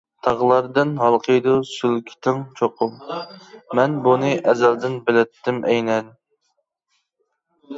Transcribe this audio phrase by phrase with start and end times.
[0.25, 2.95] تاغلاردىن ھالقىيدۇ سۈلكىتىڭ چوقۇم،
[3.81, 6.11] مەن بۇنى ئەزەلدىن بىلەتتىم ئەينەن.